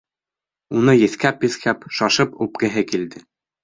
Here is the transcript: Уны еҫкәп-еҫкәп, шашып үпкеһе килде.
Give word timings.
Уны 0.79 0.95
еҫкәп-еҫкәп, 1.01 1.87
шашып 2.01 2.37
үпкеһе 2.47 2.89
килде. 2.95 3.29